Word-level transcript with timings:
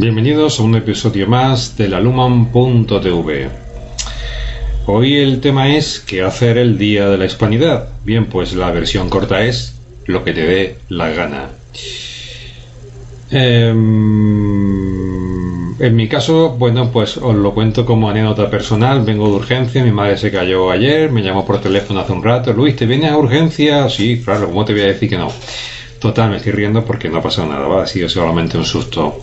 Bienvenidos 0.00 0.58
a 0.58 0.62
un 0.62 0.74
episodio 0.76 1.28
más 1.28 1.76
de 1.76 1.86
la 1.86 2.00
Luman.tv. 2.00 3.50
Hoy 4.86 5.18
el 5.18 5.42
tema 5.42 5.76
es 5.76 6.00
¿qué 6.00 6.22
hacer 6.22 6.56
el 6.56 6.78
día 6.78 7.10
de 7.10 7.18
la 7.18 7.26
hispanidad? 7.26 7.90
Bien, 8.02 8.24
pues 8.24 8.54
la 8.54 8.70
versión 8.70 9.10
corta 9.10 9.44
es 9.44 9.78
lo 10.06 10.24
que 10.24 10.32
te 10.32 10.40
dé 10.40 10.78
la 10.88 11.10
gana. 11.10 11.50
Eh, 13.30 13.68
en 15.78 15.96
mi 15.96 16.08
caso, 16.08 16.56
bueno, 16.58 16.90
pues 16.90 17.18
os 17.18 17.36
lo 17.36 17.52
cuento 17.52 17.84
como 17.84 18.08
anécdota 18.08 18.48
personal. 18.48 19.04
Vengo 19.04 19.28
de 19.28 19.34
urgencia, 19.34 19.84
mi 19.84 19.92
madre 19.92 20.16
se 20.16 20.30
cayó 20.30 20.70
ayer, 20.70 21.12
me 21.12 21.22
llamó 21.22 21.44
por 21.44 21.60
teléfono 21.60 22.00
hace 22.00 22.12
un 22.12 22.24
rato. 22.24 22.54
Luis, 22.54 22.74
¿te 22.74 22.86
vienes 22.86 23.12
a 23.12 23.18
urgencia? 23.18 23.86
Sí, 23.90 24.22
claro, 24.24 24.46
¿cómo 24.46 24.64
te 24.64 24.72
voy 24.72 24.80
a 24.80 24.86
decir 24.86 25.10
que 25.10 25.18
no? 25.18 25.30
Total, 26.00 26.30
me 26.30 26.38
estoy 26.38 26.52
riendo 26.52 26.82
porque 26.82 27.10
no 27.10 27.18
ha 27.18 27.22
pasado 27.22 27.46
nada, 27.48 27.68
¿va? 27.68 27.82
Ha 27.82 27.86
sido 27.86 28.08
solamente 28.08 28.56
un 28.56 28.64
susto. 28.64 29.22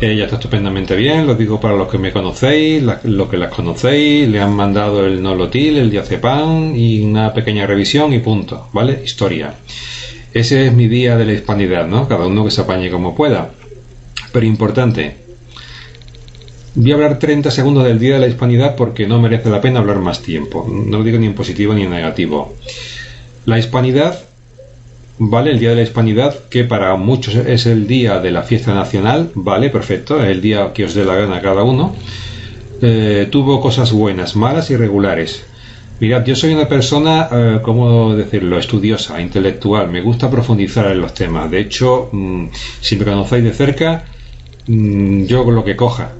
Ella 0.00 0.24
está 0.24 0.36
estupendamente 0.36 0.96
bien, 0.96 1.26
lo 1.26 1.34
digo 1.34 1.60
para 1.60 1.76
los 1.76 1.86
que 1.88 1.98
me 1.98 2.12
conocéis, 2.12 2.82
los 3.04 3.28
que 3.28 3.36
las 3.36 3.52
conocéis, 3.52 4.26
le 4.26 4.40
han 4.40 4.56
mandado 4.56 5.04
el 5.04 5.22
nolotil, 5.22 5.76
el 5.76 5.90
diazepam 5.90 6.74
y 6.74 7.02
una 7.02 7.34
pequeña 7.34 7.66
revisión 7.66 8.14
y 8.14 8.20
punto, 8.20 8.68
¿vale? 8.72 9.02
Historia. 9.04 9.54
Ese 10.32 10.66
es 10.66 10.72
mi 10.72 10.88
día 10.88 11.18
de 11.18 11.26
la 11.26 11.34
hispanidad, 11.34 11.86
¿no? 11.86 12.08
Cada 12.08 12.26
uno 12.26 12.42
que 12.42 12.50
se 12.50 12.62
apañe 12.62 12.90
como 12.90 13.14
pueda. 13.14 13.50
Pero 14.32 14.46
importante, 14.46 15.24
Voy 16.76 16.90
a 16.90 16.94
hablar 16.96 17.20
30 17.20 17.52
segundos 17.52 17.84
del 17.84 18.00
Día 18.00 18.14
de 18.14 18.20
la 18.20 18.26
Hispanidad 18.26 18.74
porque 18.74 19.06
no 19.06 19.20
merece 19.20 19.48
la 19.48 19.60
pena 19.60 19.78
hablar 19.78 20.00
más 20.00 20.22
tiempo. 20.22 20.66
No 20.68 20.98
lo 20.98 21.04
digo 21.04 21.18
ni 21.18 21.26
en 21.26 21.34
positivo 21.34 21.72
ni 21.72 21.82
en 21.82 21.90
negativo. 21.90 22.56
La 23.44 23.60
Hispanidad, 23.60 24.18
¿vale? 25.18 25.52
El 25.52 25.58
Día 25.58 25.70
de 25.70 25.76
la 25.76 25.82
Hispanidad, 25.82 26.48
que 26.48 26.64
para 26.64 26.96
muchos 26.96 27.34
es 27.34 27.66
el 27.66 27.86
día 27.86 28.20
de 28.20 28.30
la 28.30 28.42
fiesta 28.42 28.74
nacional, 28.74 29.30
¿vale? 29.34 29.70
Perfecto, 29.70 30.22
el 30.22 30.40
día 30.40 30.72
que 30.72 30.84
os 30.84 30.94
dé 30.94 31.04
la 31.04 31.14
gana 31.14 31.40
cada 31.40 31.62
uno. 31.62 31.94
Eh, 32.82 33.28
tuvo 33.30 33.60
cosas 33.60 33.92
buenas, 33.92 34.36
malas 34.36 34.70
y 34.70 34.76
regulares. 34.76 35.44
Mirad, 36.00 36.24
yo 36.24 36.34
soy 36.34 36.52
una 36.52 36.68
persona, 36.68 37.28
eh, 37.30 37.58
¿cómo 37.62 38.14
decirlo?, 38.14 38.58
estudiosa, 38.58 39.20
intelectual. 39.20 39.88
Me 39.88 40.00
gusta 40.00 40.28
profundizar 40.28 40.90
en 40.90 41.00
los 41.00 41.14
temas. 41.14 41.50
De 41.50 41.60
hecho, 41.60 42.08
mm, 42.12 42.46
si 42.80 42.96
me 42.96 43.04
conocéis 43.04 43.44
de 43.44 43.52
cerca, 43.52 44.04
mm, 44.66 45.24
yo 45.24 45.48
lo 45.50 45.64
que 45.64 45.76
coja. 45.76 46.12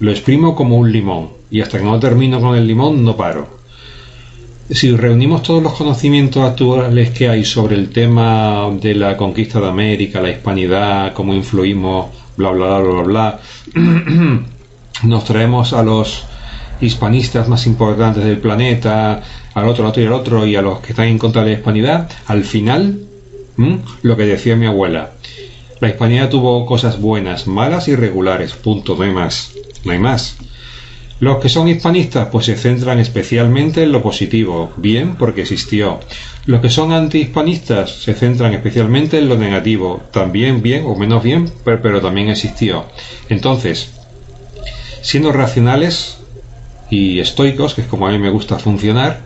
Lo 0.00 0.10
exprimo 0.10 0.56
como 0.56 0.78
un 0.78 0.90
limón 0.90 1.28
y 1.50 1.60
hasta 1.60 1.78
que 1.78 1.84
no 1.84 2.00
termino 2.00 2.40
con 2.40 2.56
el 2.56 2.66
limón 2.66 3.04
no 3.04 3.16
paro. 3.16 3.59
Si 4.70 4.94
reunimos 4.96 5.42
todos 5.42 5.62
los 5.62 5.72
conocimientos 5.74 6.44
actuales 6.44 7.10
que 7.10 7.28
hay 7.28 7.44
sobre 7.44 7.74
el 7.74 7.90
tema 7.90 8.70
de 8.80 8.94
la 8.94 9.16
conquista 9.16 9.60
de 9.60 9.68
América, 9.68 10.20
la 10.20 10.30
hispanidad, 10.30 11.12
cómo 11.12 11.34
influimos, 11.34 12.06
bla, 12.36 12.50
bla, 12.50 12.78
bla, 12.78 12.90
bla, 12.90 13.02
bla, 13.02 13.40
nos 15.02 15.24
traemos 15.24 15.72
a 15.72 15.82
los 15.82 16.24
hispanistas 16.80 17.48
más 17.48 17.66
importantes 17.66 18.24
del 18.24 18.38
planeta, 18.38 19.22
al 19.54 19.68
otro, 19.68 19.84
al 19.84 19.90
otro 19.90 20.02
y 20.02 20.06
al 20.06 20.12
otro, 20.12 20.46
y 20.46 20.56
a 20.56 20.62
los 20.62 20.80
que 20.80 20.92
están 20.92 21.08
en 21.08 21.18
contra 21.18 21.42
de 21.42 21.50
la 21.50 21.56
hispanidad, 21.56 22.08
al 22.26 22.44
final, 22.44 23.00
lo 24.02 24.16
que 24.16 24.24
decía 24.24 24.54
mi 24.54 24.66
abuela, 24.66 25.10
la 25.80 25.88
hispanidad 25.88 26.28
tuvo 26.28 26.64
cosas 26.64 27.00
buenas, 27.00 27.48
malas 27.48 27.88
y 27.88 27.96
regulares, 27.96 28.52
punto, 28.52 28.94
no 28.94 29.02
hay 29.02 29.10
más 29.10 29.52
no 29.84 29.92
hay 29.92 29.98
más. 29.98 30.36
Los 31.20 31.36
que 31.36 31.50
son 31.50 31.68
hispanistas 31.68 32.28
pues 32.32 32.46
se 32.46 32.56
centran 32.56 32.98
especialmente 32.98 33.82
en 33.82 33.92
lo 33.92 34.02
positivo, 34.02 34.72
bien 34.78 35.16
porque 35.16 35.42
existió. 35.42 36.00
Los 36.46 36.62
que 36.62 36.70
son 36.70 36.92
antihispanistas 36.92 37.90
se 37.90 38.14
centran 38.14 38.54
especialmente 38.54 39.18
en 39.18 39.28
lo 39.28 39.36
negativo, 39.36 40.00
también 40.12 40.62
bien 40.62 40.84
o 40.86 40.96
menos 40.96 41.22
bien, 41.22 41.52
pero, 41.62 42.00
también 42.00 42.30
existió. 42.30 42.86
Entonces, 43.28 43.90
siendo 45.02 45.30
racionales 45.30 46.16
y 46.88 47.20
estoicos, 47.20 47.74
que 47.74 47.82
es 47.82 47.86
como 47.86 48.06
a 48.06 48.10
mí 48.10 48.18
me 48.18 48.30
gusta 48.30 48.58
funcionar, 48.58 49.20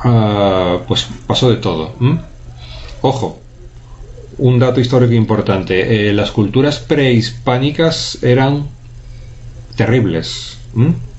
ah, 0.00 0.78
pues 0.88 1.06
pasó 1.28 1.50
de 1.50 1.58
todo. 1.58 1.94
Ojo, 3.02 3.38
un 4.38 4.58
dato 4.58 4.80
histórico 4.80 5.12
importante. 5.12 6.08
Eh, 6.08 6.12
las 6.12 6.32
culturas 6.32 6.80
prehispánicas 6.80 8.18
eran 8.24 8.66
terribles. 9.76 10.55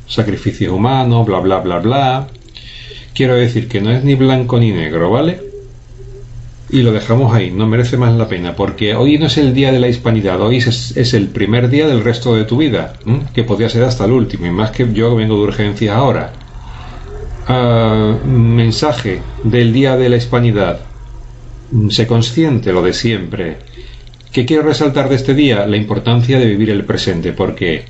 Sacrificio 0.07 0.75
humano, 0.75 1.25
bla, 1.25 1.39
bla, 1.39 1.59
bla, 1.59 1.79
bla. 1.79 2.27
Quiero 3.13 3.35
decir 3.35 3.67
que 3.67 3.81
no 3.81 3.91
es 3.91 4.03
ni 4.03 4.15
blanco 4.15 4.59
ni 4.59 4.71
negro, 4.71 5.09
¿vale? 5.09 5.41
Y 6.69 6.81
lo 6.81 6.91
dejamos 6.91 7.33
ahí, 7.33 7.49
no 7.49 7.65
merece 7.65 7.97
más 7.97 8.13
la 8.15 8.27
pena, 8.27 8.55
porque 8.55 8.93
hoy 8.93 9.17
no 9.17 9.27
es 9.27 9.37
el 9.37 9.53
día 9.53 9.71
de 9.71 9.79
la 9.79 9.87
hispanidad, 9.87 10.41
hoy 10.41 10.57
es, 10.57 11.13
el 11.13 11.27
primer 11.27 11.69
día 11.69 11.87
del 11.87 12.03
resto 12.03 12.35
de 12.35 12.43
tu 12.43 12.57
vida, 12.57 12.93
que 13.33 13.43
podría 13.43 13.69
ser 13.69 13.83
hasta 13.83 14.03
el 14.03 14.11
último, 14.11 14.45
y 14.45 14.51
más 14.51 14.71
que 14.71 14.91
yo 14.91 15.15
vengo 15.15 15.35
de 15.35 15.43
urgencia 15.43 15.95
ahora. 15.95 16.33
Ah, 17.47 18.17
mensaje 18.25 19.21
del 19.43 19.71
día 19.71 19.95
de 19.95 20.09
la 20.09 20.17
hispanidad. 20.17 20.81
Sé 21.89 22.05
consciente 22.05 22.73
lo 22.73 22.81
de 22.81 22.93
siempre. 22.93 23.57
¿Qué 24.33 24.45
quiero 24.45 24.63
resaltar 24.63 25.07
de 25.07 25.15
este 25.15 25.33
día? 25.33 25.65
La 25.65 25.77
importancia 25.77 26.37
de 26.37 26.45
vivir 26.45 26.69
el 26.69 26.83
presente, 26.83 27.31
porque 27.31 27.85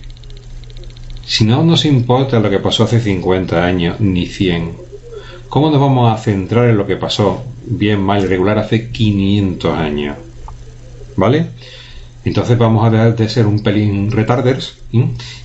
si 1.28 1.44
no 1.44 1.62
nos 1.62 1.84
importa 1.84 2.40
lo 2.40 2.50
que 2.50 2.60
pasó 2.60 2.86
hace 2.86 3.02
50 3.02 3.64
años, 3.64 4.00
ni 4.00 4.28
100, 4.28 4.72
¿cómo 5.50 5.70
nos 5.70 5.82
vamos 5.82 6.10
a 6.12 6.18
centrar 6.18 6.70
en 6.70 6.78
lo 6.78 6.88
que 6.88 6.96
pasó 6.96 7.44
bien, 7.66 8.02
mal, 8.02 8.30
regular 8.30 8.58
hace 8.58 8.90
500 8.90 9.78
años? 9.78 10.18
¿Vale? 11.18 11.48
Entonces 12.24 12.58
vamos 12.58 12.88
a 12.88 12.90
dejar 12.90 13.16
de 13.18 13.28
ser 13.28 13.46
un 13.46 13.60
pelín 13.60 14.10
retarders 14.10 14.78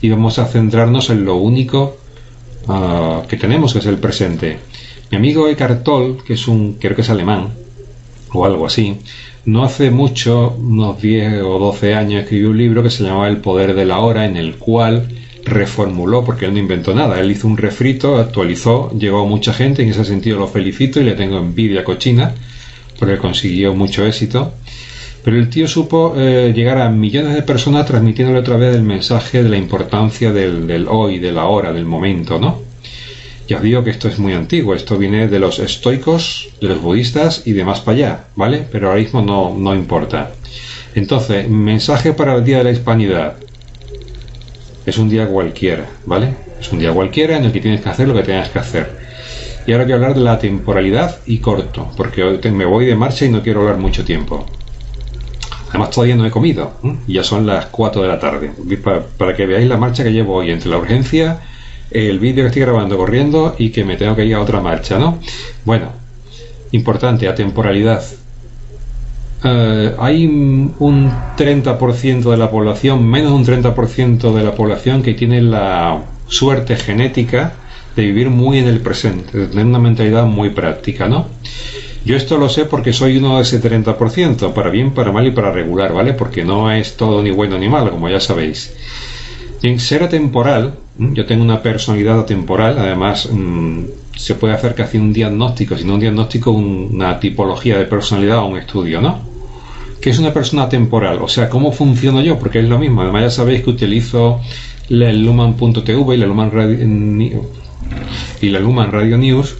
y 0.00 0.09
vamos 0.09 0.38
a 0.38 0.47
centrarnos 0.47 1.10
en 1.10 1.25
lo 1.25 1.34
único 1.34 1.97
ah, 2.69 3.22
que 3.28 3.37
tenemos, 3.37 3.72
que 3.72 3.81
es 3.81 3.87
el 3.87 3.99
presente. 3.99 4.59
Mi 5.10 5.16
amigo 5.16 5.49
Eckhart 5.49 5.82
Tolle, 5.82 6.19
que 6.25 6.34
es 6.34 6.47
un, 6.47 6.75
creo 6.75 6.94
que 6.94 7.03
es 7.03 7.10
alemán, 7.10 7.49
o 8.32 8.44
algo 8.44 8.66
así, 8.66 8.99
no 9.47 9.64
hace 9.64 9.91
mucho, 9.91 10.54
unos 10.56 11.03
10 11.03 11.43
o 11.43 11.59
12 11.59 11.94
años, 11.94 12.22
escribió 12.22 12.50
un 12.50 12.59
libro 12.59 12.84
que 12.84 12.91
se 12.91 13.03
llamaba 13.03 13.26
El 13.28 13.38
poder 13.38 13.75
de 13.75 13.84
la 13.84 13.99
hora, 13.99 14.26
en 14.26 14.37
el 14.37 14.54
cual 14.56 15.09
reformuló, 15.44 16.25
porque 16.25 16.47
él 16.47 16.53
no 16.53 16.58
inventó 16.58 16.94
nada, 16.94 17.20
él 17.20 17.30
hizo 17.30 17.47
un 17.48 17.56
refrito, 17.56 18.19
actualizó, 18.19 18.91
llegó 18.98 19.22
a 19.22 19.26
mucha 19.26 19.53
gente, 19.53 19.82
en 19.82 19.88
ese 19.88 20.04
sentido 20.04 20.38
lo 20.38 20.48
felicito 20.48 21.00
y 21.00 21.04
le 21.04 21.12
tengo 21.14 21.38
envidia 21.38 21.84
cochina, 21.84 22.34
porque 22.98 23.19
consiguió 23.19 23.75
mucho 23.75 24.06
éxito. 24.06 24.52
Pero 25.25 25.38
el 25.38 25.48
tío 25.48 25.69
supo 25.69 26.14
eh, 26.16 26.52
llegar 26.54 26.78
a 26.78 26.88
millones 26.88 27.34
de 27.34 27.42
personas 27.42 27.86
transmitiéndole 27.86 28.41
otra 28.41 28.56
vez 28.56 28.75
el 28.75 28.82
mensaje 28.82 29.42
de 29.42 29.48
la 29.48 29.56
importancia 29.56 30.32
del, 30.32 30.86
hoy, 30.88 31.20
de 31.20 31.31
la 31.31 31.44
hora, 31.44 31.72
del 31.72 31.84
momento, 31.84 32.41
¿no? 32.41 32.60
Ya 33.48 33.58
os 33.58 33.62
digo 33.62 33.84
que 33.84 33.91
esto 33.91 34.08
es 34.08 34.19
muy 34.19 34.32
antiguo, 34.32 34.75
esto 34.75 34.97
viene 34.98 35.28
de 35.28 35.38
los 35.38 35.58
estoicos, 35.58 36.48
de 36.60 36.69
los 36.69 36.81
budistas 36.81 37.42
y 37.44 37.52
de 37.52 37.64
más 37.64 37.81
para 37.81 37.97
allá, 37.97 38.25
¿vale? 38.34 38.64
Pero 38.70 38.88
ahora 38.88 39.00
mismo 39.00 39.22
no, 39.22 39.54
no 39.56 39.75
importa. 39.75 40.32
Entonces, 40.94 41.48
mensaje 41.48 42.12
para 42.12 42.34
el 42.34 42.44
Día 42.44 42.58
de 42.58 42.64
la 42.64 42.70
Hispanidad 42.72 43.36
es 44.84 44.99
un 44.99 45.08
día 45.08 45.26
cualquiera, 45.29 45.87
¿vale? 46.06 46.34
Es 46.61 46.73
un 46.73 46.79
día 46.79 46.93
cualquiera 46.93 47.37
en 47.37 47.44
el 47.44 47.52
que 47.52 47.61
tienes 47.61 47.81
que 47.81 47.88
hacer 47.88 48.08
lo 48.08 48.14
que 48.14 48.23
tengas 48.23 48.49
que 48.49 48.58
hacer. 48.58 48.90
Y 49.67 49.73
ahora 49.73 49.84
quiero 49.84 50.00
hablar 50.00 50.14
de 50.17 50.23
la 50.23 50.38
temporalidad 50.38 51.19
y 51.25 51.38
corto, 51.38 51.90
porque 51.96 52.23
hoy 52.25 52.40
me 52.50 52.64
voy 52.64 52.87
de 52.87 52.96
marcha 52.96 53.25
y 53.25 53.31
no 53.31 53.43
quiero 53.43 53.61
hablar 53.61 53.76
mucho 53.76 54.05
tiempo. 54.05 54.44
Además 55.69 55.90
todavía 55.90 56.17
no 56.17 56.26
he 56.26 56.31
comido, 56.31 56.73
y 57.06 57.14
ya 57.14 57.25
son 57.25 57.46
las 57.46 57.67
4 57.67 58.02
de 58.02 58.08
la 58.08 58.19
tarde. 58.19 58.52
Para, 59.17 59.34
que 59.34 59.46
veáis 59.46 59.69
la 59.69 59.76
marcha 59.76 60.02
que 60.02 60.12
llevo 60.12 60.34
hoy 60.34 60.50
entre 60.50 60.69
la 60.69 60.79
urgencia, 60.79 61.40
el 61.90 62.19
vídeo 62.19 62.44
que 62.44 62.49
estoy 62.49 62.62
grabando 62.62 62.96
corriendo 62.96 63.55
y 63.58 63.70
que 63.70 63.85
me 63.85 63.96
tengo 63.96 64.17
que 64.17 64.25
ir 64.25 64.35
a 64.35 64.40
otra 64.40 64.61
marcha, 64.61 64.99
¿no? 64.99 65.19
Bueno, 65.64 65.93
importante, 66.73 67.28
a 67.28 67.35
Eh, 69.44 69.94
hay 69.98 70.26
un 70.26 71.10
30% 71.36 72.30
de 72.30 72.36
la 72.36 72.50
población, 72.50 73.06
menos 73.06 73.32
de 73.32 73.36
un 73.36 73.64
30% 73.64 74.32
de 74.32 74.44
la 74.44 74.54
población 74.54 75.02
que 75.02 75.14
tiene 75.14 75.42
la 75.42 76.00
suerte 76.28 76.76
genética 76.76 77.54
de 77.96 78.02
vivir 78.02 78.30
muy 78.30 78.58
en 78.58 78.68
el 78.68 78.80
presente, 78.80 79.36
de 79.36 79.46
tener 79.48 79.66
una 79.66 79.80
mentalidad 79.80 80.26
muy 80.26 80.50
práctica, 80.50 81.08
¿no? 81.08 81.26
Yo 82.04 82.16
esto 82.16 82.36
lo 82.36 82.48
sé 82.48 82.64
porque 82.64 82.92
soy 82.92 83.16
uno 83.18 83.36
de 83.36 83.42
ese 83.42 83.60
30%, 83.60 84.52
para 84.52 84.70
bien, 84.70 84.92
para 84.92 85.12
mal 85.12 85.26
y 85.26 85.30
para 85.30 85.52
regular, 85.52 85.92
¿vale? 85.92 86.14
Porque 86.14 86.44
no 86.44 86.70
es 86.70 86.96
todo 86.96 87.22
ni 87.22 87.30
bueno 87.30 87.58
ni 87.58 87.68
malo, 87.68 87.90
como 87.90 88.08
ya 88.08 88.20
sabéis. 88.20 88.74
En 89.62 89.78
ser 89.78 90.02
atemporal, 90.02 90.74
yo 90.98 91.26
tengo 91.26 91.44
una 91.44 91.62
personalidad 91.62 92.20
atemporal, 92.20 92.78
además 92.78 93.28
mm, 93.30 93.82
se 94.16 94.34
puede 94.34 94.54
hacer 94.54 94.74
casi 94.74 94.98
un 94.98 95.12
diagnóstico, 95.12 95.76
sino 95.76 95.94
un 95.94 96.00
diagnóstico, 96.00 96.50
una 96.50 97.20
tipología 97.20 97.78
de 97.78 97.84
personalidad 97.84 98.38
o 98.38 98.46
un 98.46 98.58
estudio, 98.58 99.00
¿no? 99.00 99.31
¿Qué 100.02 100.10
es 100.10 100.19
una 100.19 100.34
persona 100.34 100.69
temporal? 100.69 101.22
O 101.22 101.28
sea, 101.28 101.49
¿cómo 101.49 101.70
funciono 101.70 102.20
yo? 102.22 102.37
Porque 102.37 102.58
es 102.58 102.69
lo 102.69 102.76
mismo. 102.76 103.02
Además 103.02 103.22
ya 103.22 103.31
sabéis 103.31 103.62
que 103.62 103.70
utilizo 103.70 104.40
el 104.90 105.25
Luman.tv 105.25 106.14
y 106.14 106.19
la 106.19 106.26
Luman 106.26 106.50
Radio, 106.50 106.76
y 108.40 108.49
la 108.49 109.16
News 109.16 109.54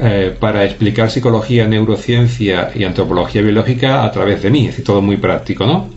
eh, 0.00 0.34
para 0.40 0.64
explicar 0.64 1.12
psicología, 1.12 1.68
neurociencia 1.68 2.72
y 2.74 2.82
antropología 2.82 3.40
biológica 3.40 4.02
a 4.02 4.10
través 4.10 4.42
de 4.42 4.50
mí. 4.50 4.62
Es 4.62 4.66
decir, 4.72 4.84
todo 4.84 5.00
muy 5.00 5.16
práctico, 5.16 5.64
¿no? 5.64 5.88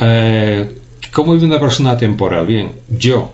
Eh, 0.00 0.76
¿Cómo 1.12 1.32
vive 1.32 1.46
una 1.46 1.58
persona 1.58 1.96
temporal? 1.96 2.46
Bien, 2.46 2.70
yo. 2.88 3.32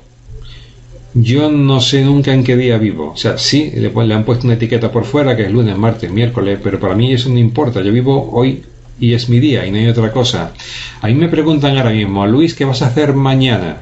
Yo 1.12 1.50
no 1.50 1.82
sé 1.82 2.02
nunca 2.02 2.32
en 2.32 2.42
qué 2.42 2.56
día 2.56 2.78
vivo. 2.78 3.12
O 3.12 3.16
sea, 3.18 3.36
sí, 3.36 3.70
le, 3.74 3.90
le 3.90 4.14
han 4.14 4.24
puesto 4.24 4.46
una 4.46 4.54
etiqueta 4.54 4.90
por 4.90 5.04
fuera 5.04 5.36
que 5.36 5.42
es 5.42 5.52
lunes, 5.52 5.76
martes, 5.76 6.10
miércoles, 6.10 6.58
pero 6.64 6.80
para 6.80 6.94
mí 6.94 7.12
eso 7.12 7.28
no 7.28 7.38
importa. 7.38 7.82
Yo 7.82 7.92
vivo 7.92 8.30
hoy 8.32 8.62
y 9.00 9.14
es 9.14 9.28
mi 9.28 9.40
día 9.40 9.66
y 9.66 9.70
no 9.70 9.78
hay 9.78 9.88
otra 9.88 10.12
cosa. 10.12 10.52
A 11.00 11.06
mí 11.06 11.14
me 11.14 11.28
preguntan 11.28 11.76
ahora 11.76 11.90
mismo, 11.90 12.26
Luis, 12.26 12.54
¿qué 12.54 12.64
vas 12.64 12.82
a 12.82 12.86
hacer 12.86 13.14
mañana? 13.14 13.76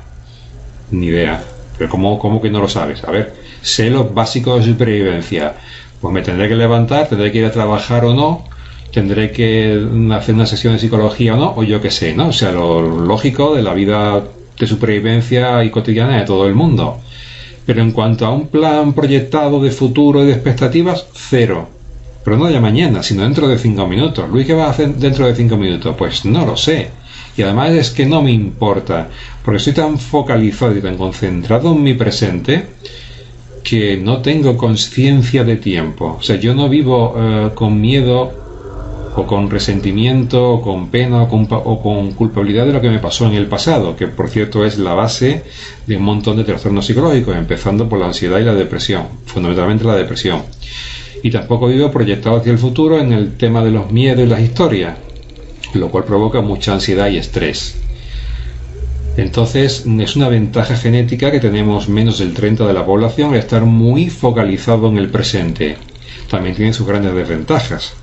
Ni 0.91 1.07
idea. 1.07 1.43
Pero 1.79 1.91
¿cómo, 1.91 2.19
cómo 2.19 2.41
que 2.41 2.51
no 2.51 2.61
lo 2.61 2.69
sabes? 2.69 3.05
A 3.05 3.11
ver, 3.11 3.35
sé 3.63 3.91
los 3.91 4.13
básicos 4.15 4.65
de 4.65 4.73
supervivencia. 4.73 5.55
Pues 6.01 6.13
me 6.13 6.23
tendré 6.23 6.49
que 6.49 6.55
levantar, 6.55 7.09
tendré 7.09 7.33
que 7.33 7.39
ir 7.39 7.45
a 7.47 7.53
trabajar 7.53 8.05
o 8.05 8.15
no, 8.15 8.45
tendré 8.93 9.31
que 9.31 9.87
hacer 10.13 10.35
una 10.35 10.47
sesión 10.47 10.75
de 10.75 10.79
psicología 10.79 11.35
o 11.35 11.37
no, 11.37 11.55
o 11.57 11.63
yo 11.63 11.81
qué 11.81 11.91
sé, 11.91 12.15
¿no? 12.15 12.29
O 12.29 12.33
sea, 12.33 12.53
lo 12.53 12.83
lógico 12.83 13.55
de 13.55 13.63
la 13.63 13.75
vida 13.75 14.23
de 14.59 14.67
supervivencia 14.67 15.65
y 15.65 15.71
cotidiana 15.71 16.19
de 16.19 16.25
todo 16.25 16.47
el 16.47 16.55
mundo. 16.55 16.99
Pero 17.65 17.83
en 17.83 17.93
cuanto 17.93 18.27
a 18.27 18.31
un 18.31 18.49
plan 18.49 18.93
proyectado 18.93 19.61
de 19.61 19.71
futuro 19.71 20.23
y 20.23 20.27
de 20.27 20.33
expectativas, 20.33 21.07
cero. 21.13 21.76
Pero 22.27 22.39
no 22.39 22.51
ya 22.51 22.61
mañana, 22.61 23.05
sino 23.05 23.23
dentro 23.23 23.47
de 23.47 23.57
cinco 23.57 23.87
minutos. 23.87 24.29
Luis, 24.29 24.49
¿qué 24.49 24.53
va 24.53 24.65
a 24.67 24.71
hacer 24.71 24.97
dentro 24.97 25.29
de 25.29 25.37
cinco 25.37 25.57
minutos? 25.57 25.95
Pues 25.97 26.25
no 26.25 26.45
lo 26.45 26.57
sé. 26.57 26.91
Y 27.37 27.43
además 27.43 27.71
es 27.71 27.91
que 27.91 28.05
no 28.05 28.21
me 28.21 28.33
importa, 28.33 29.09
porque 29.45 29.59
estoy 29.59 29.75
tan 29.75 29.97
focalizado 29.97 30.77
y 30.77 30.81
tan 30.81 30.97
concentrado 30.97 31.71
en 31.71 31.85
mi 31.85 31.95
presente 31.95 32.67
que 33.63 33.97
no 33.97 34.23
tengo 34.23 34.57
conciencia 34.57 35.45
de 35.45 35.55
tiempo. 35.55 36.17
O 36.19 36.23
sea, 36.25 36.35
yo 36.35 36.53
no 36.53 36.69
vivo 36.69 37.15
eh, 37.17 37.51
con 37.55 37.81
miedo 37.81 38.33
o 39.15 39.25
con 39.25 39.49
resentimiento 39.49 40.51
o 40.51 40.61
con 40.61 40.89
pena 40.89 41.23
o 41.23 41.81
con, 41.81 42.11
culpabilidad 42.11 42.67
de 42.67 42.73
lo 42.73 42.81
que 42.81 42.91
me 42.91 42.99
pasó 42.99 43.27
en 43.27 43.35
el 43.35 43.47
pasado, 43.47 43.95
que 43.95 44.09
por 44.09 44.31
cierto 44.31 44.65
es 44.65 44.79
la 44.79 44.95
base 44.95 45.45
de 45.87 45.97
un 45.97 46.03
montón 46.03 46.39
de 46.39 46.43
trastornos 46.43 46.87
psicológicos, 46.87 47.37
empezando 47.37 47.89
por 47.89 48.01
la 48.01 48.07
ansiedad 48.07 48.41
y 48.41 48.45
la 48.45 48.55
depresión, 48.55 49.05
fundamentalmente 49.27 49.85
la 49.85 49.95
depresión. 49.95 50.43
Y 51.23 51.31
tampoco 51.31 51.69
vivo 51.69 51.91
proyectado 51.91 52.37
hacia 52.37 52.53
el 52.53 52.59
futuro 52.59 52.99
en 52.99 53.13
el 53.13 53.37
tema 53.37 53.65
de 53.65 53.71
los 53.71 53.91
miedos 53.91 54.25
y 54.25 54.29
las 54.29 54.41
historias, 54.41 54.97
lo 55.75 55.91
cual 55.91 56.05
provoca 56.05 56.41
mucha 56.41 56.73
ansiedad 56.73 57.09
y 57.09 57.19
estrés. 57.19 57.77
Entonces, 59.17 59.85
es 59.87 60.17
una 60.17 60.29
ventaja 60.29 60.77
genética 60.77 61.31
que 61.31 61.41
tenemos 61.41 61.89
menos 61.89 62.19
del 62.19 62.35
30 62.35 62.67
de 62.67 62.75
la 62.75 62.85
población 62.85 63.35
estar 63.35 63.65
muy 63.65 64.11
focalizado 64.11 64.89
en 64.89 64.99
el 64.99 65.09
presente. 65.09 65.79
También 66.31 66.55
tiene 66.55 66.75
sus 66.75 66.87
grandes 66.87 67.15
desventajas, 67.15 67.95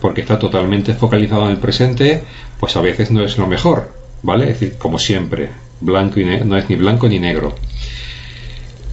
porque 0.00 0.20
está 0.20 0.38
totalmente 0.38 0.94
focalizado 0.94 1.46
en 1.46 1.52
el 1.52 1.56
presente, 1.56 2.22
pues 2.60 2.76
a 2.76 2.80
veces 2.80 3.10
no 3.10 3.24
es 3.24 3.36
lo 3.36 3.48
mejor, 3.48 3.92
¿vale? 4.22 4.44
Es 4.44 4.60
decir, 4.60 4.78
como 4.78 4.98
siempre, 4.98 5.48
blanco 5.80 6.20
y 6.20 6.24
no 6.24 6.56
es 6.56 6.68
ni 6.68 6.76
blanco 6.76 7.08
ni 7.08 7.18
negro. 7.18 7.54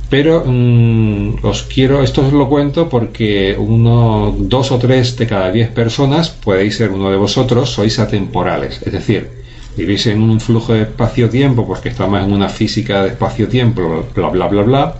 Pero 0.10 0.44
mm, 0.46 1.40
os 1.42 1.64
quiero, 1.64 2.04
esto 2.04 2.26
os 2.26 2.34
lo 2.34 2.48
cuento 2.48 2.88
porque 2.90 3.56
uno, 3.58 4.36
dos 4.38 4.72
o 4.72 4.78
tres 4.78 5.18
de 5.18 5.26
cada 5.26 5.52
diez 5.52 5.70
personas, 5.70 6.30
podéis 6.30 6.78
ser 6.78 6.92
uno 6.92 7.10
de 7.10 7.18
vosotros, 7.18 7.72
sois 7.72 7.98
atemporales. 7.98 8.82
Es 8.86 8.94
decir, 8.94 9.30
vivís 9.76 10.06
en 10.08 10.22
un 10.22 10.40
flujo 10.40 10.74
de 10.74 10.84
espacio-tiempo 10.84 11.66
porque 11.68 11.90
estamos 11.90 12.24
en 12.24 12.32
una 12.32 12.50
física 12.50 13.04
de 13.04 13.10
espacio-tiempo, 13.10 14.06
bla, 14.14 14.30
bla, 14.30 14.48
bla, 14.48 14.62
bla, 14.62 14.96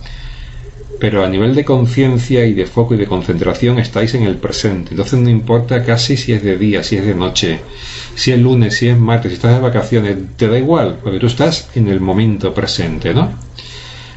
pero 0.98 1.24
a 1.24 1.28
nivel 1.28 1.54
de 1.54 1.64
conciencia 1.64 2.44
y 2.46 2.54
de 2.54 2.66
foco 2.66 2.94
y 2.94 2.96
de 2.96 3.06
concentración 3.06 3.78
estáis 3.78 4.14
en 4.14 4.24
el 4.24 4.36
presente. 4.36 4.90
Entonces 4.90 5.20
no 5.20 5.30
importa 5.30 5.84
casi 5.84 6.16
si 6.16 6.32
es 6.32 6.42
de 6.42 6.58
día, 6.58 6.82
si 6.82 6.96
es 6.96 7.06
de 7.06 7.14
noche, 7.14 7.60
si 8.16 8.32
es 8.32 8.40
lunes, 8.40 8.76
si 8.76 8.88
es 8.88 8.98
martes, 8.98 9.30
si 9.30 9.36
estás 9.36 9.54
de 9.54 9.60
vacaciones, 9.60 10.16
te 10.36 10.48
da 10.48 10.58
igual, 10.58 10.98
porque 11.02 11.20
tú 11.20 11.26
estás 11.26 11.68
en 11.74 11.88
el 11.88 12.00
momento 12.00 12.52
presente, 12.52 13.14
¿no? 13.14 13.45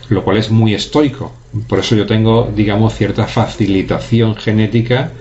Lo 0.10 0.24
cual 0.24 0.38
es 0.38 0.50
muy 0.50 0.74
estoico. 0.74 1.32
Por 1.68 1.80
eso 1.80 1.96
yo 1.96 2.06
tengo, 2.06 2.52
digamos, 2.56 2.96
cierta 2.96 3.28
facilitación 3.28 4.36
genética 4.36 5.12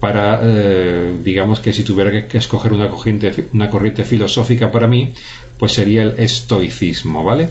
para, 0.00 0.40
eh, 0.42 1.18
digamos 1.22 1.60
que 1.60 1.72
si 1.72 1.82
tuviera 1.82 2.28
que, 2.28 2.36
escoger 2.36 2.72
una 2.72 2.90
corriente, 2.90 4.04
filosófica 4.04 4.70
para 4.70 4.86
mí, 4.86 5.12
pues 5.58 5.72
sería 5.72 6.02
el 6.02 6.14
estoicismo, 6.18 7.24
¿vale? 7.24 7.48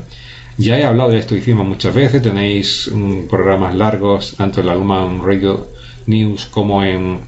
Ya 0.58 0.78
he 0.78 0.86
hablado 0.86 1.10
del 1.10 1.20
estoicismo 1.20 1.64
muchas 1.64 1.96
veces, 1.96 2.22
tenéis 2.22 2.92
programas 3.28 3.74
largos, 3.74 4.36
tanto 4.38 4.62
en 4.62 4.68
la 4.68 4.76
Luman 4.76 5.24
Radio 5.26 5.68
News 6.06 6.46
como 6.46 6.84
en, 6.84 7.22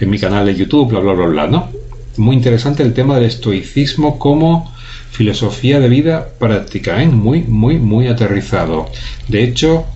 en 0.00 0.10
mi 0.10 0.18
canal 0.18 0.46
de 0.46 0.54
YouTube, 0.54 0.88
bla, 0.88 1.00
bla, 1.00 1.12
bla, 1.12 1.26
bla, 1.26 1.46
¿no? 1.46 1.68
Muy 2.16 2.36
interesante 2.36 2.82
el 2.82 2.94
tema 2.94 3.16
del 3.16 3.24
estoicismo 3.24 4.18
como 4.18 4.72
filosofía 5.12 5.78
de 5.78 5.88
vida 5.88 6.28
práctica, 6.38 7.00
¿eh? 7.02 7.06
Muy, 7.06 7.42
muy, 7.42 7.78
muy 7.78 8.08
aterrizado. 8.08 8.88
De 9.28 9.44
hecho, 9.44 9.86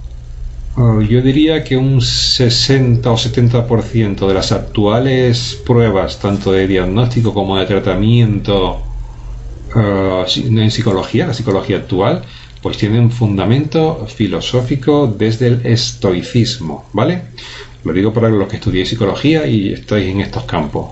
Oh, 0.79 1.01
yo 1.01 1.23
diría 1.23 1.65
que 1.65 1.75
un 1.75 2.03
60 2.03 3.11
o 3.11 3.17
70% 3.17 4.29
de 4.29 4.35
las 4.35 4.53
actuales 4.53 5.59
pruebas, 5.65 6.19
tanto 6.21 6.53
de 6.53 6.67
diagnóstico 6.69 7.33
como 7.33 7.57
de 7.57 7.65
tratamiento 7.65 8.83
uh, 9.75 10.25
en 10.37 10.71
psicología, 10.71 11.29
la 11.29 11.33
psicología 11.33 11.79
actual, 11.79 12.23
pues 12.61 12.77
tienen 12.77 13.05
un 13.05 13.11
fundamento 13.11 14.07
filosófico 14.07 15.07
desde 15.07 15.47
el 15.47 15.65
estoicismo, 15.65 16.85
¿vale? 16.93 17.23
Lo 17.83 17.95
digo 17.95 18.13
para 18.13 18.29
los 18.29 18.47
que 18.47 18.57
estudiéis 18.57 18.91
psicología 18.91 19.47
y 19.47 19.73
estáis 19.73 20.09
en 20.09 20.21
estos 20.21 20.45
campos. 20.45 20.91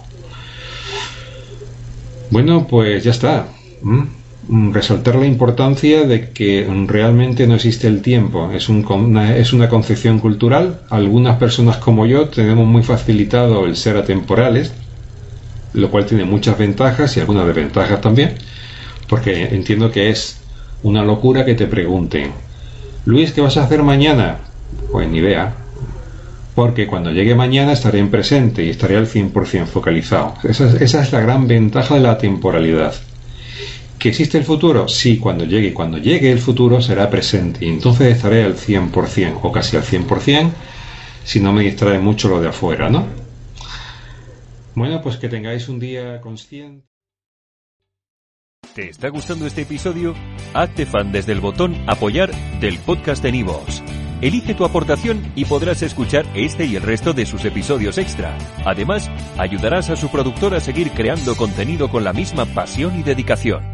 Bueno, 2.31 2.67
pues 2.67 3.05
ya 3.05 3.11
está. 3.11 3.49
Mm, 3.85 4.73
resaltar 4.73 5.17
la 5.17 5.27
importancia 5.27 6.05
de 6.05 6.31
que 6.31 6.67
realmente 6.87 7.47
no 7.47 7.55
existe 7.55 7.87
el 7.87 8.03
tiempo, 8.03 8.51
es, 8.53 8.69
una, 8.69 9.37
es 9.37 9.53
una 9.53 9.69
concepción 9.69 10.19
cultural. 10.19 10.81
Algunas 10.91 11.37
personas 11.39 11.77
como 11.77 12.07
yo 12.07 12.29
tenemos 12.29 12.67
muy 12.67 12.83
facilitado 12.83 13.67
el 13.67 13.77
ser 13.77 13.97
atemporales, 13.97 14.73
lo 15.75 15.91
cual 15.91 16.07
tiene 16.07 16.25
muchas 16.25 16.59
ventajas 16.59 17.17
y 17.17 17.21
algunas 17.21 17.47
desventajas 17.47 18.01
también, 18.01 18.35
porque 19.09 19.45
entiendo 19.45 19.91
que 19.91 20.11
es 20.11 20.41
una 20.83 21.05
locura 21.05 21.45
que 21.45 21.55
te 21.55 21.67
pregunten, 21.67 22.33
Luis, 23.07 23.33
¿qué 23.33 23.41
vas 23.41 23.57
a 23.57 23.65
hacer 23.65 23.83
mañana? 23.83 24.39
Pues 24.93 25.09
ni 25.09 25.19
idea, 25.19 25.55
porque 26.55 26.87
cuando 26.87 27.13
llegue 27.13 27.35
mañana 27.35 27.73
estaré 27.73 27.99
en 27.99 28.11
presente 28.11 28.65
y 28.65 28.71
estaré 28.71 28.97
al 28.97 29.07
100% 29.07 29.67
focalizado. 29.67 30.35
Esa, 30.43 30.69
esa 30.79 31.03
es 31.03 31.13
la 31.13 31.21
gran 31.21 31.49
ventaja 31.49 31.95
de 31.95 32.01
la 32.01 32.19
temporalidad. 32.19 32.95
¿Que 34.05 34.11
existe 34.11 34.37
el 34.37 34.45
futuro? 34.45 34.87
Sí, 34.87 35.17
cuando 35.17 35.47
llegue. 35.47 35.73
Cuando 35.73 35.97
llegue 35.97 36.31
el 36.31 36.39
futuro 36.39 36.79
será 36.83 37.09
presente. 37.09 37.65
Y 37.65 37.71
entonces 37.71 38.15
estaré 38.15 38.45
al 38.45 38.55
100% 38.55 39.41
o 39.43 39.51
casi 39.51 39.79
al 39.79 39.83
100% 39.83 40.51
si 41.25 41.41
no 41.41 41.55
me 41.55 41.63
distrae 41.63 41.99
mucho 41.99 42.29
lo 42.29 42.39
de 42.39 42.49
afuera, 42.49 42.91
¿no? 42.91 43.07
Bueno, 44.75 45.01
pues 45.01 45.17
que 45.17 45.31
tengáis 45.31 45.71
un 45.71 45.79
día 45.81 46.21
consciente. 46.21 46.87
¿Te 48.75 48.91
está 48.91 49.09
gustando 49.09 49.47
este 49.47 49.63
episodio? 49.63 50.15
Hazte 50.53 50.85
fan 50.85 51.11
desde 51.11 51.33
el 51.33 51.41
botón 51.41 51.75
apoyar 51.87 52.31
del 52.61 52.79
podcast 52.81 53.23
de 53.23 53.33
Nivos. 53.33 53.83
Elige 54.21 54.53
tu 54.53 54.67
aportación 54.67 55.33
y 55.35 55.47
podrás 55.47 55.83
escuchar 55.83 56.27
este 56.35 56.67
y 56.67 56.77
el 56.77 56.83
resto 56.83 57.15
de 57.15 57.25
sus 57.25 57.43
episodios 57.47 57.97
extra. 57.97 58.37
Además, 58.67 59.11
ayudarás 59.39 59.89
a 59.89 59.97
su 59.97 60.11
productor 60.11 60.55
a 60.55 60.61
seguir 60.61 60.91
creando 60.91 61.35
contenido 61.37 61.89
con 61.89 62.05
la 62.05 62.13
misma 62.13 62.45
pasión 62.45 63.01
y 63.01 63.03
dedicación. 63.03 63.74